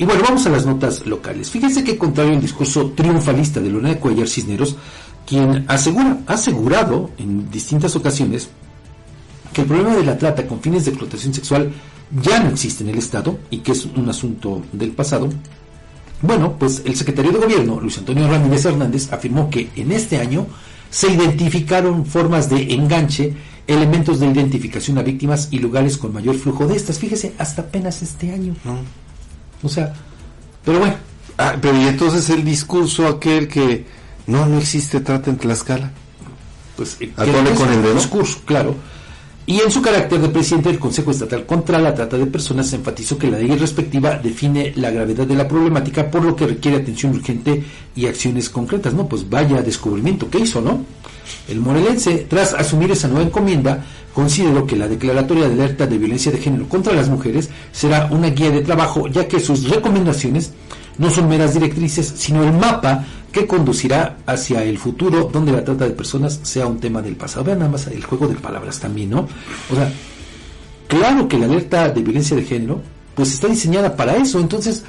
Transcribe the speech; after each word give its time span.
Y 0.00 0.06
bueno, 0.06 0.22
vamos 0.26 0.46
a 0.46 0.48
las 0.48 0.64
notas 0.64 1.04
locales. 1.04 1.50
Fíjense 1.50 1.84
que 1.84 1.98
contrario 1.98 2.32
al 2.32 2.40
discurso 2.40 2.92
triunfalista 2.96 3.60
de 3.60 3.68
Lorena 3.68 4.00
Cuellar 4.00 4.26
Cisneros, 4.26 4.74
quien 5.26 5.66
asegura, 5.68 6.20
ha 6.26 6.32
asegurado 6.32 7.10
en 7.18 7.50
distintas 7.50 7.94
ocasiones 7.96 8.48
que 9.52 9.60
el 9.60 9.66
problema 9.66 9.94
de 9.94 10.04
la 10.04 10.16
trata 10.16 10.46
con 10.46 10.62
fines 10.62 10.86
de 10.86 10.92
explotación 10.92 11.34
sexual 11.34 11.70
ya 12.22 12.42
no 12.42 12.48
existe 12.48 12.82
en 12.82 12.88
el 12.88 12.96
Estado 12.96 13.40
y 13.50 13.58
que 13.58 13.72
es 13.72 13.84
un 13.84 14.08
asunto 14.08 14.62
del 14.72 14.92
pasado. 14.92 15.28
Bueno, 16.22 16.56
pues 16.58 16.80
el 16.86 16.96
secretario 16.96 17.32
de 17.32 17.40
Gobierno, 17.40 17.78
Luis 17.78 17.98
Antonio 17.98 18.26
Ramírez 18.26 18.64
Hernández, 18.64 19.12
afirmó 19.12 19.50
que 19.50 19.68
en 19.76 19.92
este 19.92 20.16
año 20.16 20.46
se 20.88 21.12
identificaron 21.12 22.06
formas 22.06 22.48
de 22.48 22.72
enganche, 22.72 23.34
elementos 23.66 24.18
de 24.18 24.28
identificación 24.28 24.96
a 24.96 25.02
víctimas 25.02 25.48
y 25.50 25.58
lugares 25.58 25.98
con 25.98 26.14
mayor 26.14 26.36
flujo 26.36 26.66
de 26.66 26.76
estas. 26.76 26.98
Fíjese, 26.98 27.34
hasta 27.36 27.60
apenas 27.60 28.00
este 28.00 28.32
año. 28.32 28.54
O 29.62 29.68
sea, 29.68 29.92
pero 30.64 30.78
bueno. 30.78 30.94
Ah, 31.38 31.54
pero 31.60 31.76
y 31.80 31.86
entonces 31.86 32.28
el 32.30 32.44
discurso 32.44 33.06
aquel 33.06 33.48
que 33.48 33.86
no, 34.26 34.46
no 34.46 34.58
existe 34.58 35.00
trata 35.00 35.30
en 35.30 35.38
Tlaxcala. 35.38 35.90
Pues, 36.76 36.98
Atole 37.16 37.50
con 37.54 37.72
el 37.72 37.82
dedo. 37.82 37.94
discurso, 37.94 38.40
claro. 38.44 38.74
Y 39.50 39.60
en 39.62 39.70
su 39.72 39.82
carácter 39.82 40.20
de 40.20 40.28
presidente 40.28 40.68
del 40.68 40.78
Consejo 40.78 41.10
Estatal 41.10 41.44
contra 41.44 41.80
la 41.80 41.92
Trata 41.92 42.16
de 42.16 42.26
Personas, 42.26 42.72
enfatizó 42.72 43.18
que 43.18 43.28
la 43.28 43.36
ley 43.36 43.56
respectiva 43.56 44.14
define 44.14 44.72
la 44.76 44.92
gravedad 44.92 45.26
de 45.26 45.34
la 45.34 45.48
problemática, 45.48 46.08
por 46.08 46.24
lo 46.24 46.36
que 46.36 46.46
requiere 46.46 46.76
atención 46.76 47.16
urgente 47.16 47.64
y 47.96 48.06
acciones 48.06 48.48
concretas. 48.48 48.94
No, 48.94 49.08
pues 49.08 49.28
vaya 49.28 49.60
descubrimiento 49.60 50.30
que 50.30 50.38
hizo, 50.38 50.60
¿no? 50.60 50.84
El 51.48 51.58
morelense, 51.58 52.26
tras 52.28 52.54
asumir 52.54 52.92
esa 52.92 53.08
nueva 53.08 53.24
encomienda, 53.26 53.84
consideró 54.14 54.64
que 54.68 54.76
la 54.76 54.86
declaratoria 54.86 55.48
de 55.48 55.54
alerta 55.54 55.84
de 55.84 55.98
violencia 55.98 56.30
de 56.30 56.38
género 56.38 56.68
contra 56.68 56.94
las 56.94 57.08
mujeres 57.08 57.50
será 57.72 58.06
una 58.12 58.28
guía 58.28 58.52
de 58.52 58.60
trabajo, 58.60 59.08
ya 59.08 59.26
que 59.26 59.40
sus 59.40 59.68
recomendaciones 59.68 60.52
no 60.96 61.10
son 61.10 61.28
meras 61.28 61.54
directrices, 61.54 62.12
sino 62.14 62.44
el 62.44 62.52
mapa 62.52 63.04
que 63.32 63.46
conducirá 63.46 64.18
hacia 64.26 64.62
el 64.62 64.78
futuro 64.78 65.30
donde 65.32 65.52
la 65.52 65.64
trata 65.64 65.84
de 65.84 65.92
personas 65.92 66.40
sea 66.42 66.66
un 66.66 66.78
tema 66.80 67.00
del 67.02 67.16
pasado. 67.16 67.44
Vean 67.44 67.60
nada 67.60 67.70
más 67.70 67.86
el 67.86 68.04
juego 68.04 68.26
de 68.26 68.34
palabras 68.34 68.80
también, 68.80 69.10
¿no? 69.10 69.28
O 69.70 69.74
sea, 69.74 69.92
claro 70.88 71.28
que 71.28 71.38
la 71.38 71.46
alerta 71.46 71.88
de 71.88 72.02
violencia 72.02 72.36
de 72.36 72.44
género 72.44 72.82
pues 73.14 73.32
está 73.32 73.48
diseñada 73.48 73.94
para 73.96 74.16
eso. 74.16 74.40
Entonces, 74.40 74.84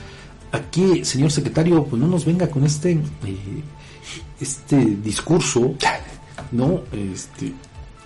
aquí, 0.51 1.05
señor 1.05 1.31
secretario, 1.31 1.83
pues 1.83 2.01
no 2.01 2.07
nos 2.07 2.25
venga 2.25 2.47
con 2.47 2.63
este 2.63 2.91
eh, 2.91 3.63
este 4.39 4.77
discurso, 4.77 5.75
¿no? 6.51 6.81
Este 6.91 7.53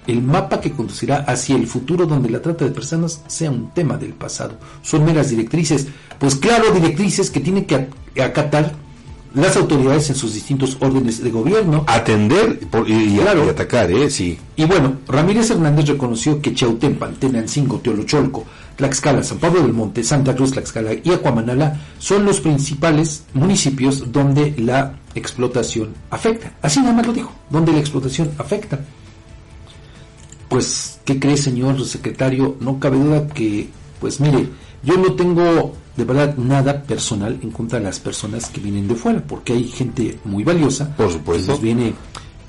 el 0.07 0.21
mapa 0.21 0.61
que 0.61 0.71
conducirá 0.71 1.17
hacia 1.27 1.55
el 1.55 1.65
futuro 1.65 2.05
donde 2.05 2.29
la 2.29 2.41
trata 2.41 2.65
de 2.65 2.71
personas 2.71 3.23
sea 3.27 3.49
un 3.49 3.71
tema 3.71 3.97
del 3.97 4.13
pasado. 4.13 4.59
Son 4.81 5.03
meras 5.03 5.29
directrices, 5.29 5.87
pues 6.19 6.35
claro, 6.35 6.71
directrices 6.71 7.31
que 7.31 7.39
tienen 7.39 7.65
que 7.65 7.89
acatar 8.21 8.73
las 9.35 9.55
autoridades 9.57 10.09
en 10.09 10.15
sus 10.15 10.33
distintos 10.33 10.77
órdenes 10.79 11.21
de 11.23 11.29
gobierno. 11.29 11.83
Atender 11.87 12.59
por- 12.69 12.89
y, 12.89 12.93
y- 12.93 13.17
Claro. 13.19 13.45
y 13.45 13.49
atacar, 13.49 13.91
¿eh? 13.91 14.09
Sí. 14.09 14.37
Y 14.55 14.65
bueno, 14.65 14.97
Ramírez 15.07 15.49
Hernández 15.51 15.87
reconoció 15.87 16.41
que 16.41 16.53
Chautempan, 16.53 17.15
Tenancingo, 17.15 17.79
Teolocholco, 17.79 18.45
Tlaxcala, 18.75 19.23
San 19.23 19.37
Pablo 19.37 19.61
del 19.61 19.73
Monte, 19.73 20.03
Santa 20.03 20.35
Cruz, 20.35 20.51
Tlaxcala 20.51 20.91
y 21.03 21.11
Acuamanala 21.11 21.79
son 21.99 22.25
los 22.25 22.41
principales 22.41 23.23
municipios 23.33 24.11
donde 24.11 24.53
la 24.57 24.97
explotación 25.15 25.89
afecta. 26.09 26.53
Así 26.61 26.79
nada 26.81 26.93
más 26.93 27.07
lo 27.07 27.13
dijo, 27.13 27.31
donde 27.49 27.71
la 27.71 27.79
explotación 27.79 28.31
afecta. 28.37 28.79
Pues, 30.49 30.99
¿qué 31.05 31.19
cree, 31.19 31.37
señor 31.37 31.83
secretario? 31.85 32.55
No 32.59 32.79
cabe 32.79 32.97
duda 32.97 33.27
que, 33.27 33.67
pues 33.99 34.19
mire, 34.19 34.47
yo 34.85 34.97
no 34.97 35.13
tengo 35.13 35.73
de 35.95 36.03
verdad 36.03 36.35
nada 36.37 36.83
personal 36.83 37.39
en 37.41 37.51
contra 37.51 37.79
de 37.79 37.85
las 37.85 37.99
personas 37.99 38.49
que 38.49 38.61
vienen 38.61 38.87
de 38.87 38.95
fuera, 38.95 39.23
porque 39.25 39.53
hay 39.53 39.67
gente 39.67 40.19
muy 40.25 40.43
valiosa. 40.43 40.95
Por 40.95 41.11
supuesto. 41.11 41.45
que 41.45 41.51
nos 41.53 41.61
viene 41.61 41.93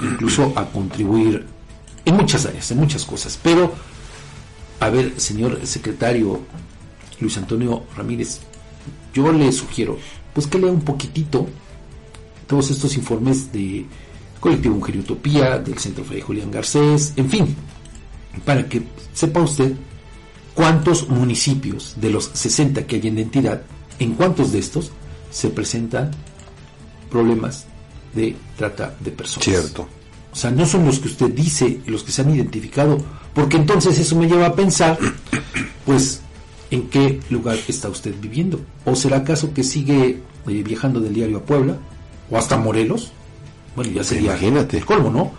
incluso 0.01 0.53
a 0.57 0.67
contribuir 0.67 1.47
en 2.05 2.17
muchas 2.17 2.45
áreas, 2.47 2.71
en 2.71 2.79
muchas 2.79 3.05
cosas. 3.05 3.39
Pero, 3.43 3.73
a 4.81 4.91
ver, 4.91 5.15
señor 5.19 5.61
secretario 5.67 6.41
Luis 7.21 7.37
Antonio 7.39 7.85
Ramírez, 7.97 8.41
yo 9.15 9.33
le 9.33 9.51
sugiero, 9.53 9.99
pues 10.35 10.47
que 10.47 10.59
lea 10.59 10.71
un 10.71 10.83
poquitito 10.83 11.47
todos 12.47 12.71
estos 12.71 12.97
informes 12.97 13.51
de 13.53 13.87
Colectivo 14.41 14.75
Mujer 14.75 14.97
y 14.97 14.99
Utopía, 15.01 15.59
del 15.59 15.79
Centro 15.79 16.05
Fray 16.05 16.21
Julián 16.21 16.51
Garcés, 16.51 17.15
en 17.17 17.31
fin, 17.31 17.57
para 18.45 18.69
que 18.69 18.83
sepa 19.15 19.41
usted 19.41 19.73
cuántos 20.57 21.09
municipios 21.09 21.95
de 22.01 22.11
los 22.11 22.31
60 22.33 22.87
que 22.87 22.97
hay 22.97 23.07
en 23.07 23.15
la 23.15 23.21
entidad, 23.21 23.63
en 24.01 24.15
cuántos 24.15 24.51
de 24.51 24.59
estos 24.59 24.91
se 25.31 25.51
presentan 25.51 26.11
problemas 27.11 27.67
de 28.15 28.35
trata 28.57 28.97
de 28.99 29.11
personas. 29.13 29.45
Cierto. 29.45 29.87
O 30.33 30.37
sea, 30.37 30.51
no 30.51 30.67
son 30.67 30.85
los 30.87 30.99
que 30.99 31.09
usted 31.09 31.31
dice, 31.31 31.81
los 31.87 32.03
que 32.03 32.13
se 32.13 32.23
han 32.23 32.35
identificado, 32.35 32.99
porque 33.35 33.59
entonces 33.59 33.99
eso 33.99 34.17
me 34.17 34.27
lleva 34.27 34.47
a 34.47 34.55
pensar, 34.55 34.99
pues, 35.85 36.21
¿en 36.71 36.89
qué 36.89 37.21
lugar 37.31 37.59
está 37.69 37.89
usted 37.89 38.15
viviendo? 38.21 38.61
¿O 38.87 38.97
será 38.97 39.19
acaso 39.19 39.53
que 39.53 39.63
sigue 39.63 40.21
eh, 40.49 40.63
viajando 40.63 41.01
del 41.01 41.15
diario 41.15 41.39
a 41.39 41.43
Puebla? 41.43 41.77
¿O 42.31 42.37
hasta 42.37 42.57
Morelos? 42.57 43.13
Bueno, 43.75 43.93
ya 43.93 44.03
sería 44.03 44.33
Imagínate. 44.33 44.79
el 44.79 44.87
colmo, 44.87 45.11
¿no? 45.11 45.33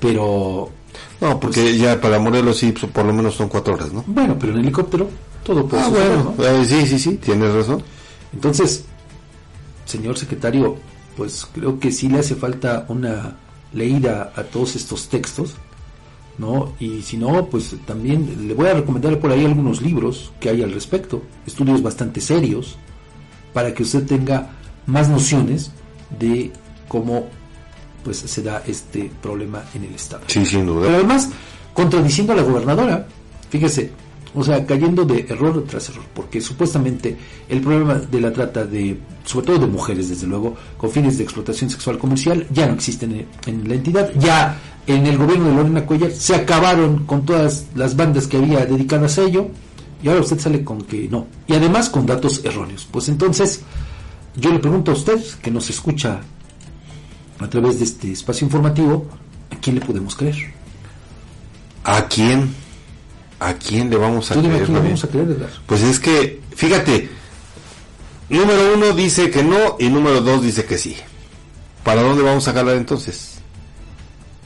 Pero, 0.00 0.70
No, 1.24 1.40
porque 1.40 1.76
ya 1.78 1.98
para 2.00 2.18
Morelos 2.18 2.58
sí, 2.58 2.72
pues, 2.72 2.92
por 2.92 3.04
lo 3.06 3.12
menos 3.14 3.34
son 3.34 3.48
cuatro 3.48 3.74
horas, 3.74 3.92
¿no? 3.92 4.04
bueno, 4.06 4.36
pero 4.38 4.52
en 4.52 4.58
helicóptero 4.60 5.08
todo 5.42 5.66
puede 5.66 5.82
Ah, 5.82 5.86
suceder, 5.86 6.08
bueno. 6.18 6.34
¿no? 6.36 6.44
Eh, 6.44 6.64
sí, 6.66 6.86
sí, 6.86 6.98
sí, 6.98 7.16
tienes 7.16 7.52
razón. 7.54 7.82
Entonces, 8.32 8.84
señor 9.86 10.18
secretario, 10.18 10.76
pues 11.16 11.46
creo 11.54 11.78
que 11.80 11.90
sí 11.90 12.08
le 12.08 12.18
hace 12.18 12.34
falta 12.34 12.84
una 12.88 13.36
leída 13.72 14.32
a 14.36 14.42
todos 14.42 14.76
estos 14.76 15.08
textos, 15.08 15.54
¿no? 16.38 16.74
Y 16.80 17.02
si 17.02 17.16
no, 17.16 17.46
pues 17.46 17.74
también 17.86 18.46
le 18.48 18.54
voy 18.54 18.66
a 18.68 18.74
recomendar 18.74 19.18
por 19.18 19.30
ahí 19.32 19.44
algunos 19.44 19.80
libros 19.80 20.32
que 20.40 20.50
hay 20.50 20.62
al 20.62 20.72
respecto, 20.72 21.22
estudios 21.46 21.82
bastante 21.82 22.20
serios, 22.20 22.76
para 23.52 23.72
que 23.72 23.82
usted 23.82 24.04
tenga 24.06 24.50
más 24.86 25.08
nociones 25.08 25.70
de 26.18 26.52
cómo 26.88 27.28
pues 28.04 28.18
se 28.18 28.42
da 28.42 28.62
este 28.66 29.10
problema 29.22 29.64
en 29.74 29.84
el 29.84 29.94
Estado. 29.94 30.22
Sí, 30.26 30.44
sin 30.44 30.60
Pero 30.60 30.74
duda. 30.74 30.94
además, 30.94 31.30
contradiciendo 31.72 32.32
a 32.34 32.36
la 32.36 32.42
gobernadora, 32.42 33.06
fíjese, 33.50 33.90
o 34.34 34.42
sea, 34.42 34.66
cayendo 34.66 35.04
de 35.04 35.26
error 35.28 35.64
tras 35.68 35.88
error, 35.88 36.04
porque 36.12 36.40
supuestamente 36.40 37.16
el 37.48 37.60
problema 37.60 37.94
de 37.94 38.20
la 38.20 38.32
trata 38.32 38.64
de, 38.64 38.98
sobre 39.24 39.46
todo 39.46 39.58
de 39.60 39.66
mujeres, 39.66 40.08
desde 40.08 40.26
luego, 40.26 40.56
con 40.76 40.90
fines 40.90 41.18
de 41.18 41.24
explotación 41.24 41.70
sexual 41.70 41.98
comercial, 41.98 42.46
ya 42.50 42.66
no 42.66 42.74
existen 42.74 43.12
en, 43.12 43.26
en 43.46 43.68
la 43.68 43.74
entidad. 43.76 44.10
Ya 44.18 44.58
en 44.86 45.06
el 45.06 45.16
gobierno 45.16 45.48
de 45.48 45.54
Lorena 45.54 45.86
Cuellar 45.86 46.10
se 46.10 46.34
acabaron 46.34 47.06
con 47.06 47.24
todas 47.24 47.66
las 47.74 47.96
bandas 47.96 48.26
que 48.26 48.36
había 48.36 48.66
dedicadas 48.66 49.18
a 49.18 49.22
ello, 49.22 49.48
y 50.02 50.08
ahora 50.08 50.20
usted 50.20 50.38
sale 50.38 50.62
con 50.64 50.82
que 50.82 51.08
no. 51.08 51.26
Y 51.46 51.54
además 51.54 51.88
con 51.88 52.04
datos 52.04 52.44
erróneos. 52.44 52.86
Pues 52.90 53.08
entonces, 53.08 53.62
yo 54.36 54.50
le 54.50 54.58
pregunto 54.58 54.90
a 54.90 54.94
usted, 54.94 55.18
que 55.40 55.50
nos 55.50 55.70
escucha 55.70 56.20
a 57.38 57.48
través 57.48 57.78
de 57.78 57.84
este 57.84 58.12
espacio 58.12 58.44
informativo, 58.44 59.06
¿a 59.50 59.56
quién 59.56 59.76
le 59.76 59.84
podemos 59.84 60.14
creer? 60.16 60.36
¿A 61.84 62.06
quién? 62.08 62.54
¿A 63.40 63.54
quién 63.54 63.90
le 63.90 63.96
vamos 63.96 64.30
a 64.30 64.34
creer? 64.34 64.64
quién 64.64 64.74
le 64.74 64.80
vamos 64.80 65.04
a 65.04 65.08
creer. 65.08 65.50
Pues 65.66 65.82
es 65.82 66.00
que, 66.00 66.40
fíjate, 66.54 67.10
número 68.28 68.74
uno 68.74 68.92
dice 68.92 69.30
que 69.30 69.42
no 69.42 69.76
y 69.78 69.88
número 69.88 70.20
dos 70.20 70.42
dice 70.42 70.64
que 70.64 70.78
sí. 70.78 70.96
¿Para 71.82 72.02
dónde 72.02 72.22
vamos 72.22 72.48
a 72.48 72.52
jalar 72.52 72.76
entonces? 72.76 73.34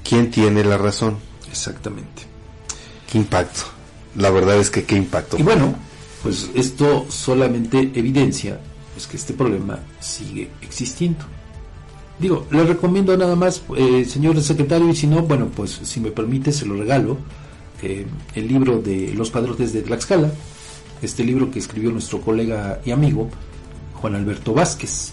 ¿Quién 0.03 0.31
tiene 0.31 0.65
la 0.65 0.79
razón? 0.79 1.19
Exactamente. 1.49 2.23
¿Qué 3.11 3.19
impacto? 3.19 3.63
La 4.17 4.31
verdad 4.31 4.57
es 4.57 4.71
que 4.71 4.85
qué 4.85 4.97
impacto. 4.97 5.39
Y 5.39 5.43
bueno, 5.43 5.77
pues 6.23 6.51
esto 6.55 7.07
solamente 7.09 7.79
evidencia 7.95 8.59
pues, 8.95 9.07
que 9.07 9.17
este 9.17 9.35
problema 9.35 9.79
sigue 10.01 10.51
existiendo. 10.61 11.25
Digo, 12.19 12.47
le 12.51 12.65
recomiendo 12.65 13.17
nada 13.17 13.37
más, 13.37 13.63
eh, 13.77 14.05
señor 14.05 14.41
secretario, 14.43 14.89
y 14.89 14.97
si 14.97 15.07
no, 15.07 15.23
bueno, 15.23 15.49
pues 15.55 15.71
si 15.85 16.01
me 16.01 16.11
permite, 16.11 16.51
se 16.51 16.67
lo 16.67 16.75
regalo, 16.75 17.19
eh, 17.83 18.07
el 18.35 18.49
libro 18.49 18.81
de 18.81 19.15
Los 19.15 19.31
Padrotes 19.31 19.73
de 19.73 19.83
Tlaxcala, 19.83 20.33
este 21.01 21.23
libro 21.23 21.51
que 21.51 21.61
escribió 21.61 21.93
nuestro 21.93 22.21
colega 22.21 22.81
y 22.85 22.91
amigo 22.91 23.29
Juan 23.95 24.17
Alberto 24.17 24.53
Vázquez, 24.53 25.13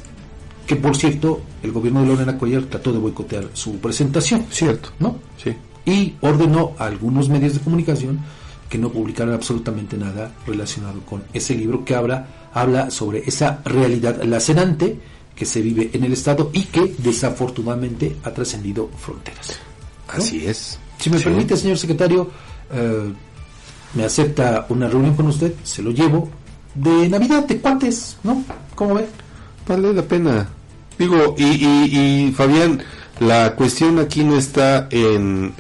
que 0.66 0.76
por 0.76 0.96
cierto, 0.96 1.42
el 1.62 1.72
gobierno 1.72 2.02
de 2.02 2.08
Lorena 2.08 2.38
Cuellar 2.40 2.64
trató 2.64 2.92
de 2.92 2.98
boicotear 2.98 3.50
su 3.54 3.78
presentación, 3.78 4.46
Cierto. 4.50 4.90
¿no? 5.00 5.18
Sí. 5.38 5.54
y 5.86 6.16
ordenó 6.22 6.72
a 6.80 6.86
algunos 6.86 7.30
medios 7.30 7.54
de 7.54 7.60
comunicación 7.60 8.20
que 8.68 8.80
no 8.80 8.90
publicaran 8.90 9.36
absolutamente 9.36 9.96
nada 9.96 10.34
relacionado 10.48 11.02
con 11.02 11.24
ese 11.34 11.54
libro 11.54 11.86
que 11.86 11.94
habla, 11.94 12.50
habla 12.52 12.90
sobre 12.90 13.20
esa 13.20 13.62
realidad 13.64 14.24
lacerante 14.24 15.00
que 15.36 15.46
se 15.46 15.62
vive 15.62 15.90
en 15.94 16.04
el 16.04 16.14
Estado 16.14 16.50
y 16.54 16.64
que 16.64 16.96
desafortunadamente 16.98 18.16
ha 18.24 18.32
trascendido 18.32 18.90
fronteras. 18.98 19.60
¿no? 20.08 20.14
Así 20.24 20.46
es. 20.46 20.80
Si 21.00 21.10
me 21.10 21.18
Sí. 21.18 21.24
permite, 21.26 21.58
señor 21.58 21.78
secretario, 21.78 22.30
eh, 22.74 23.12
me 23.94 24.04
acepta 24.06 24.66
una 24.70 24.88
reunión 24.88 25.16
con 25.16 25.28
usted, 25.28 25.54
se 25.64 25.82
lo 25.82 25.92
llevo 25.92 26.30
de 26.74 27.10
Navidad, 27.10 27.46
de 27.46 27.58
cuates, 27.60 28.18
¿no? 28.24 28.44
¿Cómo 28.76 28.96
ve? 28.96 29.08
Vale 29.68 29.94
la 29.94 30.02
pena. 30.04 30.48
Digo, 30.98 31.36
y, 31.38 31.44
y, 31.44 32.28
y 32.28 32.32
Fabián, 32.32 32.82
la 33.20 33.56
cuestión 33.56 34.00
aquí 34.00 34.24
no 34.24 34.38
está 34.38 34.88
en 34.92 35.54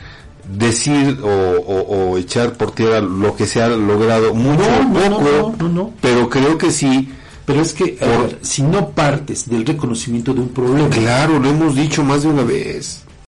decir 0.47 1.19
o, 1.23 1.27
o- 1.27 2.11
o 2.11 2.17
echar 2.17 2.53
por 2.53 2.71
tierra 2.71 3.01
lo 3.01 3.35
que 3.35 3.47
se 3.47 3.61
ha 3.61 3.67
logrado 3.69 4.33
mucho 4.35 4.61
No, 4.83 5.09
no, 5.09 5.17
poco, 5.17 5.55
no, 5.59 5.67
no, 5.67 5.69
no. 5.73 5.93
pero 6.01 6.29
creo 6.29 6.57
que 6.57 6.71
sí, 6.71 7.09
Pero 7.45 7.61
es 7.61 7.73
que, 7.73 7.89
Por- 7.93 8.39
si 8.41 8.63
no 8.63 8.89
partes 8.89 9.47
del 9.47 9.65
reconocimiento 9.65 10.33
de 10.33 10.41
un 10.41 10.49
problema, 10.49 10.89
claro, 10.89 11.37
lo 11.39 11.49
hemos 11.49 11.75
dicho 11.75 12.03
más 12.03 12.23
de 12.23 12.29
una 12.29 12.43
vez. 12.43 13.01